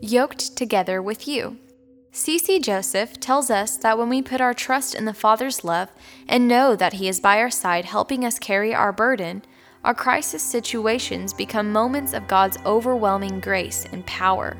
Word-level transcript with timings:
Yoked 0.00 0.56
together 0.56 1.02
with 1.02 1.26
you. 1.26 1.58
C.C. 2.12 2.60
Joseph 2.60 3.20
tells 3.20 3.50
us 3.50 3.76
that 3.76 3.98
when 3.98 4.08
we 4.08 4.22
put 4.22 4.40
our 4.40 4.54
trust 4.54 4.94
in 4.94 5.04
the 5.04 5.14
Father's 5.14 5.62
love 5.62 5.88
and 6.28 6.48
know 6.48 6.74
that 6.74 6.94
He 6.94 7.08
is 7.08 7.20
by 7.20 7.38
our 7.38 7.50
side 7.50 7.84
helping 7.84 8.24
us 8.24 8.38
carry 8.38 8.74
our 8.74 8.92
burden, 8.92 9.42
our 9.84 9.94
crisis 9.94 10.42
situations 10.42 11.32
become 11.32 11.72
moments 11.72 12.12
of 12.12 12.26
God's 12.26 12.58
overwhelming 12.64 13.40
grace 13.40 13.86
and 13.92 14.04
power. 14.06 14.56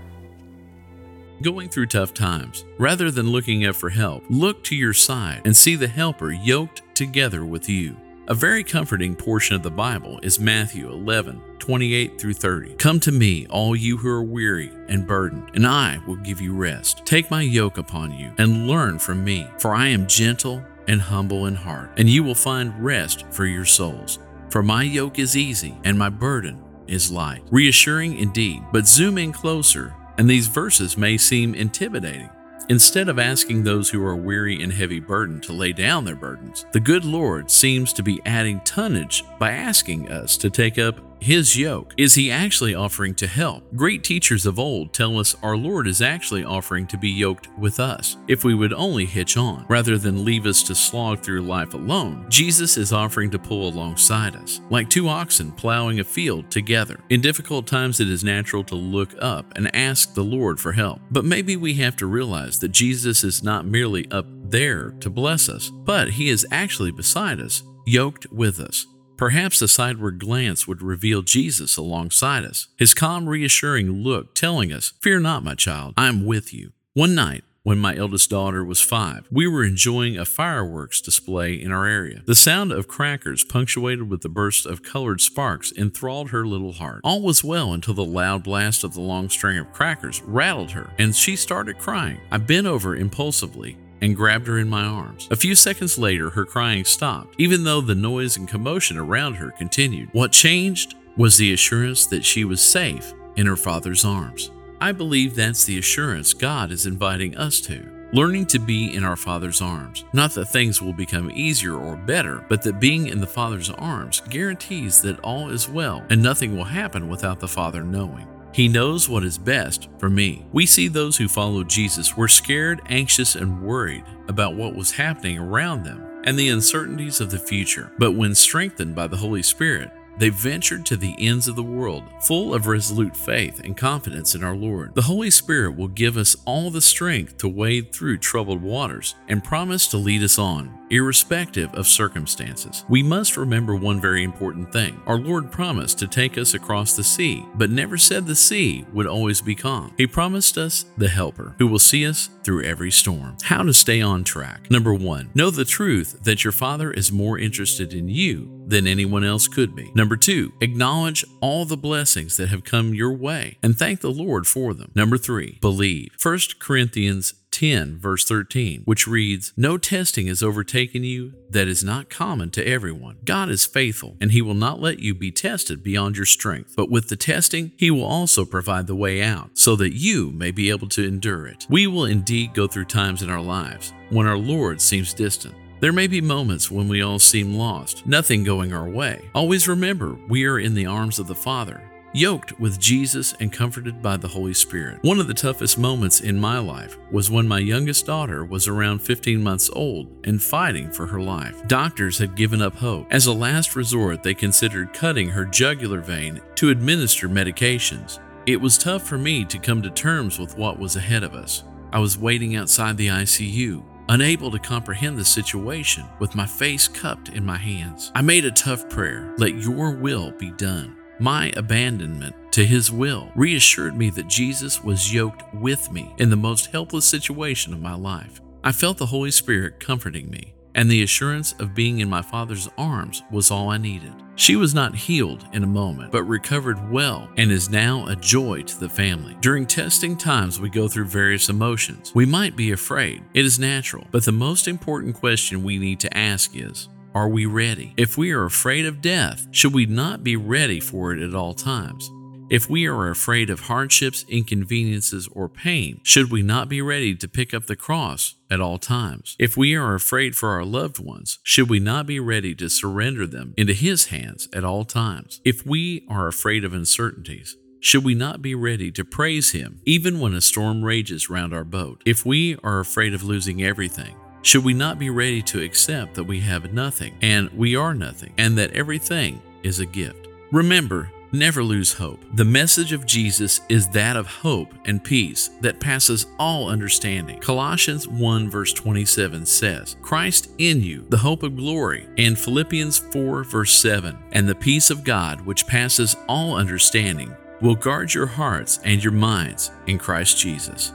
Going 1.43 1.68
through 1.68 1.86
tough 1.86 2.14
times, 2.14 2.64
rather 2.79 3.11
than 3.11 3.30
looking 3.30 3.64
up 3.64 3.77
for 3.77 3.90
help, 3.90 4.25
look 4.29 4.64
to 4.64 4.77
your 4.77 4.93
side 4.93 5.43
and 5.45 5.56
see 5.56 5.77
the 5.77 5.88
helper 5.88 6.32
yoked 6.32 6.82
together 6.95 7.45
with 7.45 7.68
you. 7.68 7.96
A 8.31 8.35
very 8.35 8.63
comforting 8.63 9.17
portion 9.17 9.57
of 9.57 9.63
the 9.63 9.71
Bible 9.71 10.21
is 10.23 10.39
Matthew 10.39 10.91
11, 10.91 11.41
28 11.59 12.21
through 12.21 12.35
30. 12.35 12.75
Come 12.75 13.01
to 13.01 13.11
me, 13.11 13.47
all 13.49 13.75
you 13.75 13.97
who 13.97 14.11
are 14.11 14.23
weary 14.23 14.71
and 14.87 15.07
burdened, 15.07 15.51
and 15.55 15.67
I 15.67 15.99
will 16.07 16.17
give 16.17 16.39
you 16.39 16.55
rest. 16.55 17.07
Take 17.07 17.31
my 17.31 17.41
yoke 17.41 17.79
upon 17.79 18.13
you 18.13 18.31
and 18.36 18.69
learn 18.69 18.99
from 18.99 19.25
me, 19.25 19.46
for 19.59 19.75
I 19.75 19.86
am 19.86 20.07
gentle 20.07 20.63
and 20.89 21.00
humble 21.00 21.46
in 21.46 21.55
heart, 21.55 21.89
and 21.96 22.07
you 22.07 22.22
will 22.22 22.35
find 22.35 22.79
rest 22.85 23.25
for 23.31 23.46
your 23.46 23.64
souls. 23.64 24.19
For 24.50 24.63
my 24.63 24.83
yoke 24.83 25.19
is 25.19 25.35
easy 25.35 25.79
and 25.85 25.99
my 25.99 26.11
burden 26.11 26.63
is 26.86 27.11
light. 27.11 27.45
Reassuring 27.50 28.19
indeed, 28.19 28.63
but 28.75 28.86
zoom 28.86 29.17
in 29.17 29.33
closer, 29.33 29.95
and 30.19 30.29
these 30.29 30.49
verses 30.49 30.99
may 30.99 31.17
seem 31.17 31.55
intimidating. 31.55 32.28
Instead 32.70 33.08
of 33.08 33.19
asking 33.19 33.62
those 33.62 33.89
who 33.89 34.05
are 34.05 34.14
weary 34.14 34.62
and 34.62 34.70
heavy 34.70 35.00
burdened 35.00 35.42
to 35.42 35.55
lay 35.55 35.72
down 35.72 36.05
their 36.05 36.14
burdens, 36.14 36.67
the 36.72 36.81
good 36.81 37.03
Lord 37.03 37.50
seems 37.50 37.94
to 37.94 38.03
be 38.03 38.20
adding 38.27 38.61
tonnage 38.61 39.25
by 39.39 39.53
asking 39.53 40.11
us 40.11 40.36
to 40.36 40.50
take 40.50 40.78
up 40.78 41.00
his 41.20 41.56
yoke? 41.56 41.95
Is 41.97 42.14
he 42.14 42.31
actually 42.31 42.75
offering 42.75 43.14
to 43.17 43.27
help? 43.27 43.64
Great 43.75 44.05
teachers 44.05 44.47
of 44.47 44.58
old 44.58 44.92
tell 44.92 45.19
us 45.19 45.36
our 45.42 45.56
Lord 45.56 45.86
is 45.86 46.03
actually 46.03 46.44
offering 46.44 46.86
to 46.89 46.97
be 46.97 47.11
yoked 47.11 47.48
with 47.58 47.81
us 47.81 48.17
if 48.28 48.44
we 48.44 48.55
would 48.55 48.72
only 48.72 49.05
hitch 49.05 49.36
on. 49.36 49.66
Rather 49.69 49.98
than 49.98 50.24
leave 50.24 50.46
us 50.46 50.62
to 50.64 50.74
slog 50.74 51.20
through 51.20 51.42
life 51.42 51.74
alone, 51.74 52.27
Jesus 52.28 52.77
is 52.77 52.92
offering 52.92 53.30
to 53.30 53.39
pull 53.39 53.69
alongside 53.69 54.36
us, 54.36 54.61
like 54.70 54.89
two 54.89 55.08
oxen 55.08 55.52
plowing 55.52 56.00
a 56.00 56.05
field 56.05 56.50
together. 56.50 57.00
In 57.11 57.20
difficult 57.20 57.66
times, 57.66 58.00
it 58.00 58.11
is 58.11 58.24
natural 58.24 58.64
to 58.64 58.74
look 58.74 59.14
up 59.20 59.56
and 59.56 59.74
ask 59.74 60.14
the 60.14 60.24
Lord 60.24 60.61
for 60.61 60.72
help. 60.72 61.00
But 61.11 61.24
maybe 61.24 61.56
we 61.56 61.74
have 61.74 61.96
to 61.96 62.06
realize 62.06 62.58
that 62.61 62.69
Jesus 62.69 63.24
is 63.24 63.42
not 63.42 63.66
merely 63.66 64.11
up 64.11 64.27
there 64.50 64.91
to 65.00 65.11
bless 65.11 65.48
us, 65.48 65.70
but 65.70 66.11
he 66.11 66.28
is 66.28 66.46
actually 66.50 66.91
beside 66.91 67.41
us, 67.41 67.62
yoked 67.86 68.27
with 68.33 68.61
us. 68.61 68.86
Perhaps 69.19 69.61
a 69.61 69.66
sideward 69.66 70.20
glance 70.20 70.69
would 70.69 70.80
reveal 70.80 71.22
Jesus 71.22 71.77
alongside 71.77 72.44
us, 72.44 72.69
his 72.78 72.94
calm, 72.94 73.28
reassuring 73.28 73.91
look 73.91 74.33
telling 74.33 74.72
us, 74.72 74.92
Fear 75.00 75.19
not, 75.19 75.42
my 75.42 75.56
child, 75.56 75.94
I 75.97 76.06
am 76.06 76.24
with 76.24 76.55
you. 76.55 76.70
One 76.94 77.16
night, 77.16 77.42
when 77.64 77.80
my 77.80 77.96
eldest 77.96 78.30
daughter 78.30 78.64
was 78.64 78.80
five, 78.80 79.27
we 79.28 79.48
were 79.48 79.64
enjoying 79.64 80.16
a 80.16 80.24
fireworks 80.24 81.00
display 81.00 81.55
in 81.55 81.72
our 81.72 81.84
area. 81.84 82.22
The 82.27 82.36
sound 82.36 82.70
of 82.70 82.86
crackers, 82.86 83.42
punctuated 83.42 84.08
with 84.08 84.22
the 84.22 84.28
burst 84.28 84.64
of 84.66 84.84
colored 84.84 85.20
sparks, 85.20 85.72
enthralled 85.77 86.30
her 86.30 86.46
little 86.46 86.74
heart. 86.74 87.00
All 87.02 87.20
was 87.20 87.42
well 87.42 87.72
until 87.72 87.94
the 87.94 88.05
loud 88.05 88.44
blast 88.44 88.84
of 88.84 88.94
the 88.94 89.00
long 89.00 89.30
string 89.30 89.58
of 89.58 89.72
crackers 89.72 90.22
rattled 90.22 90.70
her, 90.70 90.91
and 90.96 91.16
she 91.16 91.34
started 91.34 91.78
crying. 91.78 92.20
I 92.30 92.39
bent 92.39 92.69
over 92.69 92.94
impulsively 92.94 93.78
and 94.00 94.16
grabbed 94.16 94.46
her 94.46 94.58
in 94.58 94.68
my 94.68 94.84
arms. 94.84 95.28
A 95.30 95.36
few 95.36 95.54
seconds 95.54 95.98
later, 95.98 96.30
her 96.30 96.44
crying 96.44 96.84
stopped, 96.84 97.34
even 97.38 97.64
though 97.64 97.80
the 97.80 97.94
noise 97.94 98.36
and 98.36 98.48
commotion 98.48 98.96
around 98.96 99.34
her 99.34 99.50
continued. 99.50 100.08
What 100.12 100.32
changed 100.32 100.94
was 101.16 101.36
the 101.36 101.52
assurance 101.52 102.06
that 102.06 102.24
she 102.24 102.44
was 102.44 102.60
safe 102.60 103.12
in 103.36 103.46
her 103.46 103.56
father's 103.56 104.05
arms. 104.05 104.50
I 104.80 104.92
believe 104.92 105.34
that's 105.34 105.64
the 105.64 105.78
assurance 105.78 106.32
God 106.34 106.70
is 106.70 106.86
inviting 106.86 107.36
us 107.36 107.60
to. 107.62 107.98
Learning 108.12 108.46
to 108.46 108.58
be 108.58 108.94
in 108.94 109.05
our 109.05 109.16
Father's 109.16 109.60
arms. 109.60 110.06
Not 110.14 110.33
that 110.33 110.46
things 110.46 110.80
will 110.80 110.94
become 110.94 111.30
easier 111.30 111.74
or 111.74 111.94
better, 111.94 112.42
but 112.48 112.62
that 112.62 112.80
being 112.80 113.08
in 113.08 113.20
the 113.20 113.27
Father's 113.27 113.68
arms 113.68 114.23
guarantees 114.30 115.02
that 115.02 115.20
all 115.20 115.50
is 115.50 115.68
well 115.68 116.02
and 116.08 116.23
nothing 116.23 116.56
will 116.56 116.64
happen 116.64 117.08
without 117.08 117.39
the 117.39 117.48
Father 117.48 117.83
knowing. 117.83 118.27
He 118.53 118.69
knows 118.69 119.09
what 119.09 119.25
is 119.25 119.39
best 119.39 119.89
for 119.98 120.11
me. 120.11 120.47
We 120.53 120.67
see 120.67 120.89
those 120.89 121.17
who 121.17 121.29
followed 121.29 121.69
Jesus 121.69 122.17
were 122.17 122.29
scared, 122.29 122.81
anxious, 122.86 123.35
and 123.35 123.63
worried 123.63 124.05
about 124.29 124.57
what 124.57 124.75
was 124.75 124.92
happening 124.92 125.39
around 125.39 125.85
them 125.85 126.05
and 126.25 126.39
the 126.39 126.48
uncertainties 126.48 127.20
of 127.20 127.31
the 127.31 127.39
future. 127.39 127.92
But 127.98 128.13
when 128.13 128.35
strengthened 128.35 128.95
by 128.95 129.07
the 129.07 129.17
Holy 129.17 129.43
Spirit, 129.43 129.91
they 130.19 130.29
ventured 130.29 130.84
to 130.87 130.97
the 130.97 131.15
ends 131.19 131.49
of 131.49 131.56
the 131.56 131.62
world, 131.62 132.05
full 132.21 132.55
of 132.55 132.67
resolute 132.67 133.17
faith 133.17 133.61
and 133.61 133.77
confidence 133.77 134.34
in 134.34 134.43
our 134.43 134.56
Lord. 134.56 134.95
The 134.95 135.03
Holy 135.03 135.31
Spirit 135.31 135.77
will 135.77 135.89
give 135.89 136.17
us 136.17 136.37
all 136.45 136.71
the 136.71 136.81
strength 136.81 137.39
to 137.39 137.49
wade 137.49 137.93
through 137.93 138.19
troubled 138.19 138.62
waters 138.62 139.15
and 139.29 139.45
promise 139.45 139.87
to 139.89 139.97
lead 139.97 140.23
us 140.23 140.39
on, 140.39 140.79
irrespective 140.91 141.73
of 141.75 141.87
circumstances. 141.87 142.84
We 142.89 143.03
must 143.03 143.37
remember 143.37 143.77
one 143.77 144.01
very 144.01 144.25
important 144.25 144.73
thing. 144.73 145.01
Our 145.06 145.19
Lord 145.19 145.53
promised 145.53 145.99
to 146.01 146.09
take 146.09 146.37
us 146.37 146.55
across 146.55 146.97
the 146.97 147.05
sea, 147.05 147.45
but 147.55 147.71
never 147.71 147.97
said 147.97 148.27
the 148.27 148.35
sea 148.35 148.85
would 148.93 149.06
always 149.06 149.41
be 149.41 149.55
calm. 149.55 149.95
He 149.97 150.06
promised 150.06 150.59
us 150.59 150.87
the 150.97 151.09
Helper, 151.09 151.55
who 151.59 151.67
will 151.67 151.79
see 151.79 152.06
us 152.06 152.31
through 152.43 152.65
every 152.65 152.91
storm. 152.91 153.37
How 153.43 153.62
to 153.62 153.73
stay 153.73 154.00
on 154.00 154.25
track. 154.25 154.71
Number 154.71 154.95
one, 154.95 155.31
know 155.35 155.50
the 155.50 155.65
truth 155.65 156.19
that 156.25 156.45
your 156.45 156.53
Father 156.53 156.91
is 156.91 157.12
more 157.12 157.39
interested 157.39 157.93
in 157.93 158.09
you 158.09 158.58
than 158.69 158.87
anyone 158.87 159.25
else 159.25 159.49
could 159.49 159.75
be. 159.75 159.91
Number 159.95 160.17
two, 160.17 160.53
acknowledge 160.61 161.25
all 161.41 161.65
the 161.65 161.77
blessings 161.77 162.37
that 162.37 162.49
have 162.49 162.65
come 162.65 162.95
your 162.95 163.12
way 163.12 163.59
and 163.62 163.77
thank 163.79 164.01
the 164.01 164.11
Lord 164.11 164.47
for 164.47 164.75
them. 164.75 164.93
Number 164.95 165.19
three, 165.19 165.59
believe. 165.61 166.11
1 166.23 166.39
Corinthians 166.59 167.34
10, 167.51 167.99
verse 167.99 168.25
13, 168.25 168.83
which 168.84 169.09
reads, 169.09 169.53
No 169.56 169.79
testing 169.79 170.29
has 170.29 170.43
overtaken 170.43 171.03
you 171.03 171.33
that 171.51 171.67
is 171.67 171.83
not 171.83 172.09
common 172.09 172.51
to 172.51 172.65
everyone. 172.65 173.17
God 173.25 173.49
is 173.49 173.67
faithful, 173.67 174.17
and 174.21 174.31
He 174.31 174.43
will 174.43 174.55
not 174.55 174.81
let 174.81 175.00
you 175.00 175.12
be 175.12 175.33
tested 175.33 175.83
beyond 175.83 176.17
your 176.17 176.27
strength. 176.27 176.75
But 176.77 176.91
with 176.91 177.09
the 177.09 177.17
testing, 177.17 177.73
He 177.77 177.91
will 177.91 178.05
also 178.05 178.45
provide 178.45 178.87
the 178.87 178.95
way 178.95 179.23
out, 179.23 179.50
so 179.55 179.75
that 179.77 179.97
you 179.97 180.31
may 180.31 180.53
be 180.53 180.71
able 180.71 180.89
to 180.91 181.05
endure 181.05 181.47
it. 181.47 181.67
We 181.69 181.89
will 181.89 182.05
indeed 182.05 182.55
go 182.55 182.69
through 182.69 182.85
times 182.85 183.23
in 183.23 183.31
our 183.31 183.43
lives 183.43 183.93
when 184.11 184.27
our 184.29 184.39
Lord 184.39 184.81
seems 184.81 185.12
distant. 185.12 185.55
There 185.81 185.93
may 185.93 186.09
be 186.09 186.21
moments 186.21 186.72
when 186.72 186.89
we 186.89 187.03
all 187.03 187.21
seem 187.21 187.55
lost, 187.55 188.05
nothing 188.05 188.43
going 188.43 188.72
our 188.72 188.89
way. 188.89 189.31
Always 189.33 189.69
remember, 189.69 190.19
we 190.28 190.44
are 190.44 190.59
in 190.59 190.75
the 190.75 190.87
arms 190.87 191.21
of 191.21 191.28
the 191.28 191.37
Father, 191.37 191.81
yoked 192.12 192.59
with 192.59 192.81
Jesus 192.81 193.33
and 193.39 193.53
comforted 193.53 194.03
by 194.03 194.17
the 194.17 194.27
Holy 194.27 194.55
Spirit. 194.55 194.99
One 195.03 195.21
of 195.21 195.28
the 195.28 195.34
toughest 195.34 195.78
moments 195.78 196.21
in 196.21 196.41
my 196.41 196.59
life 196.59 196.99
was 197.12 197.31
when 197.31 197.47
my 197.47 197.61
youngest 197.61 198.06
daughter 198.06 198.44
was 198.44 198.67
around 198.67 199.03
15 199.03 199.41
months 199.41 199.71
old 199.72 200.09
and 200.25 200.43
fighting 200.43 200.91
for 200.91 201.06
her 201.06 201.21
life. 201.21 201.65
Doctors 201.69 202.19
had 202.19 202.34
given 202.34 202.61
up 202.61 202.75
hope. 202.75 203.06
As 203.12 203.27
a 203.27 203.33
last 203.33 203.77
resort, 203.77 204.25
they 204.25 204.34
considered 204.34 204.93
cutting 204.93 205.28
her 205.28 205.44
jugular 205.44 206.00
vein 206.00 206.41
to 206.56 206.71
administer 206.71 207.28
medications. 207.28 208.19
It 208.47 208.61
was 208.61 208.78
tough 208.78 209.06
for 209.06 209.19
me 209.19 209.44
to 209.44 209.59
come 209.59 209.81
to 209.83 209.91
terms 209.91 210.41
with 210.41 210.59
what 210.59 210.77
was 210.77 210.97
ahead 210.97 211.22
of 211.22 211.34
us. 211.34 211.62
I 211.93 212.00
was 212.00 212.19
waiting 212.19 212.56
outside 212.56 212.97
the 212.97 213.09
ICU, 213.09 213.84
unable 214.09 214.51
to 214.51 214.59
comprehend 214.59 215.17
the 215.17 215.25
situation, 215.25 216.05
with 216.19 216.35
my 216.35 216.47
face 216.47 216.89
cupped 216.89 217.29
in 217.29 217.45
my 217.45 217.57
hands. 217.57 218.13
I 218.15 218.23
made 218.23 218.45
a 218.45 218.51
tough 218.51 218.89
prayer 218.89 219.35
let 219.39 219.55
your 219.55 219.93
will 219.93 220.33
be 220.33 220.51
done. 220.53 220.97
My 221.21 221.53
abandonment 221.57 222.35
to 222.53 222.65
his 222.65 222.93
will 222.93 223.33
reassured 223.35 223.97
me 223.97 224.11
that 224.11 224.29
Jesus 224.29 224.83
was 224.85 225.13
yoked 225.13 225.43
with 225.55 225.91
me 225.91 226.15
in 226.19 226.31
the 226.31 226.37
most 226.37 226.67
helpless 226.67 227.07
situation 227.07 227.73
of 227.73 227.81
my 227.81 227.95
life. 227.95 228.41
I 228.63 228.73
felt 228.73 228.99
the 228.99 229.07
Holy 229.07 229.31
Spirit 229.31 229.81
comforting 229.81 230.31
me 230.31 230.55
and 230.78 230.89
the 230.89 231.03
assurance 231.03 231.55
of 231.55 231.75
being 231.75 231.99
in 231.99 232.09
my 232.09 232.22
father's 232.22 232.69
arms 232.78 233.25
was 233.33 233.50
all 233.50 233.69
I 233.69 233.78
needed. 233.78 234.12
She 234.37 234.55
was 234.55 234.75
not 234.75 234.94
healed 234.94 235.44
in 235.53 235.65
a 235.65 235.66
moment, 235.66 236.12
but 236.12 236.22
recovered 236.22 236.93
well 236.93 237.28
and 237.37 237.50
is 237.50 237.69
now 237.69 238.06
a 238.06 238.15
joy 238.15 238.62
to 238.62 238.78
the 238.78 238.88
family. 238.88 239.37
During 239.41 239.67
testing 239.67 240.17
times, 240.17 240.61
we 240.61 240.70
go 240.70 240.87
through 240.87 241.06
various 241.06 241.49
emotions. 241.49 242.12
We 242.14 242.26
might 242.26 242.55
be 242.55 242.70
afraid, 242.70 243.25
it 243.35 243.44
is 243.44 243.58
natural, 243.58 244.06
but 244.12 244.25
the 244.25 244.31
most 244.31 244.69
important 244.69 245.17
question 245.17 245.64
we 245.64 245.79
need 245.79 245.99
to 245.99 246.17
ask 246.17 246.55
is, 246.55 246.88
are 247.12 247.29
we 247.29 247.47
ready? 247.47 247.93
If 247.97 248.17
we 248.17 248.31
are 248.31 248.44
afraid 248.44 248.87
of 248.87 249.00
death, 249.00 249.49
should 249.50 249.75
we 249.75 249.87
not 249.87 250.23
be 250.23 250.37
ready 250.37 250.79
for 250.79 251.12
it 251.12 251.20
at 251.20 251.35
all 251.35 251.55
times? 251.55 252.08
If 252.50 252.71
we 252.71 252.87
are 252.87 253.11
afraid 253.11 253.50
of 253.50 253.61
hardships, 253.61 254.25
inconveniences, 254.27 255.29
or 255.33 255.50
pain, 255.50 256.00
should 256.03 256.31
we 256.31 256.41
not 256.41 256.71
be 256.71 256.81
ready 256.81 257.15
to 257.15 257.29
pick 257.29 257.53
up 257.53 257.67
the 257.67 257.77
cross 257.77 258.37
at 258.50 258.59
all 258.59 258.79
times? 258.79 259.37
If 259.39 259.55
we 259.55 259.75
are 259.75 259.95
afraid 259.95 260.35
for 260.35 260.50
our 260.50 260.65
loved 260.65 260.99
ones, 260.99 261.41
should 261.43 261.69
we 261.69 261.79
not 261.79 262.06
be 262.06 262.19
ready 262.19 262.55
to 262.55 262.71
surrender 262.71 263.27
them 263.27 263.53
into 263.59 263.75
His 263.75 264.06
hands 264.06 264.49
at 264.55 264.65
all 264.65 264.87
times? 264.87 265.43
If 265.45 265.67
we 265.67 266.06
are 266.09 266.27
afraid 266.27 266.65
of 266.65 266.73
uncertainties, 266.73 267.55
should 267.81 268.03
we 268.03 268.15
not 268.15 268.41
be 268.41 268.55
ready 268.55 268.91
to 268.93 269.05
praise 269.05 269.53
Him 269.53 269.83
even 269.85 270.19
when 270.19 270.33
a 270.33 270.41
storm 270.41 270.83
rages 270.83 271.29
round 271.29 271.53
our 271.53 271.65
boat? 271.65 272.03
If 272.06 272.25
we 272.25 272.56
are 272.65 272.81
afraid 272.81 273.12
of 273.12 273.23
losing 273.23 273.62
everything, 273.62 274.17
should 274.41 274.65
we 274.65 274.73
not 274.73 274.99
be 274.99 275.11
ready 275.11 275.43
to 275.43 275.62
accept 275.62 276.15
that 276.15 276.25
we 276.25 276.41
have 276.41 276.73
nothing 276.73 277.15
and 277.21 277.51
we 277.51 277.77
are 277.77 277.93
nothing 277.93 278.33
and 278.39 278.56
that 278.56 278.73
everything 278.73 279.43
is 279.62 279.81
a 279.81 279.87
gift? 279.87 280.29
Remember, 280.51 281.11
Never 281.33 281.63
lose 281.63 281.93
hope. 281.93 282.25
The 282.35 282.45
message 282.45 282.95
of 282.95 283.05
Jesus 283.05 283.61
is 283.69 283.87
that 283.89 284.17
of 284.17 284.27
hope 284.27 284.73
and 284.87 285.05
peace 285.05 285.51
that 285.61 285.79
passes 285.79 286.25
all 286.39 286.71
understanding. 286.71 287.39
Colossians 287.39 288.09
1 288.09 288.49
verse 288.49 288.73
27 288.73 289.45
says, 289.45 289.97
Christ 290.01 290.51
in 290.57 290.83
you, 290.83 291.05
the 291.11 291.19
hope 291.19 291.43
of 291.43 291.57
glory. 291.57 292.09
And 292.17 292.39
Philippians 292.39 292.97
4 292.97 293.45
verse 293.45 293.73
7, 293.79 294.17
and 294.33 294.49
the 294.49 294.55
peace 294.55 294.89
of 294.89 295.05
God, 295.05 295.43
which 295.43 295.67
passes 295.67 296.17
all 296.31 296.57
understanding, 296.57 297.37
will 297.61 297.75
guard 297.75 298.15
your 298.15 298.27
hearts 298.27 298.81
and 298.85 299.05
your 299.05 299.13
minds 299.13 299.71
in 299.87 299.99
Christ 299.99 300.39
Jesus. 300.39 300.93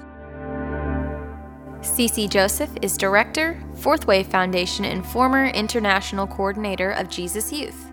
CC 1.82 2.28
Joseph 2.28 2.72
is 2.82 2.98
Director, 2.98 3.62
Fourth 3.76 4.08
Wave 4.08 4.28
Foundation, 4.28 4.86
and 4.86 5.06
former 5.06 5.46
International 5.48 6.26
Coordinator 6.26 6.92
of 6.92 7.08
Jesus 7.08 7.52
Youth. 7.52 7.93